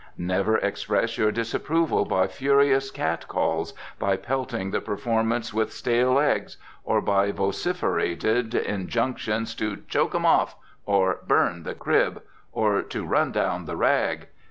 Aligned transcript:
Never 0.17 0.57
express 0.57 1.19
your 1.19 1.31
disapproval 1.31 2.05
by 2.05 2.25
furious 2.25 2.89
catcalls, 2.89 3.75
by 3.99 4.17
pelting 4.17 4.71
the 4.71 4.81
performers 4.81 5.53
with 5.53 5.71
stale 5.71 6.17
eggs, 6.17 6.57
or 6.83 7.03
by 7.03 7.31
vociferated 7.31 8.55
injunctions 8.55 9.53
to 9.57 9.83
"choke 9.87 10.15
'em 10.15 10.25
off," 10.25 10.55
to 10.87 11.17
"burn 11.27 11.61
the 11.61 11.75
crib," 11.75 12.23
or 12.51 12.81
to 12.81 13.05
"run 13.05 13.31
down 13.31 13.65
the 13.65 13.77
rag." 13.77 14.29